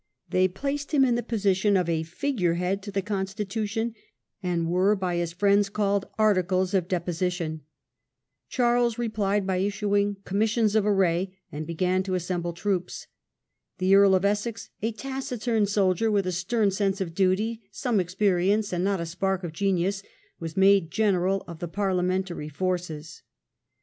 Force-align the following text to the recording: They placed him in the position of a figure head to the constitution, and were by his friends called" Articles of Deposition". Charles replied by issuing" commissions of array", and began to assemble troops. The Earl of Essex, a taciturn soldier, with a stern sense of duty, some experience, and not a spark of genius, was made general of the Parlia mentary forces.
They 0.31 0.47
placed 0.47 0.95
him 0.95 1.05
in 1.05 1.13
the 1.13 1.21
position 1.21 1.77
of 1.77 1.87
a 1.87 2.01
figure 2.01 2.55
head 2.55 2.81
to 2.81 2.91
the 2.91 3.03
constitution, 3.03 3.93
and 4.41 4.67
were 4.67 4.95
by 4.95 5.17
his 5.17 5.31
friends 5.31 5.69
called" 5.69 6.07
Articles 6.31 6.73
of 6.73 6.87
Deposition". 6.87 7.61
Charles 8.49 8.97
replied 8.97 9.45
by 9.45 9.57
issuing" 9.57 10.17
commissions 10.25 10.73
of 10.75 10.87
array", 10.87 11.37
and 11.51 11.67
began 11.67 12.01
to 12.01 12.15
assemble 12.15 12.51
troops. 12.51 13.05
The 13.77 13.93
Earl 13.93 14.15
of 14.15 14.25
Essex, 14.25 14.71
a 14.81 14.91
taciturn 14.91 15.67
soldier, 15.67 16.09
with 16.09 16.25
a 16.25 16.31
stern 16.31 16.71
sense 16.71 16.99
of 16.99 17.13
duty, 17.13 17.61
some 17.71 17.99
experience, 17.99 18.73
and 18.73 18.83
not 18.83 18.99
a 18.99 19.05
spark 19.05 19.43
of 19.43 19.53
genius, 19.53 20.01
was 20.39 20.57
made 20.57 20.89
general 20.89 21.43
of 21.47 21.59
the 21.59 21.67
Parlia 21.69 22.01
mentary 22.03 22.49
forces. 22.51 23.21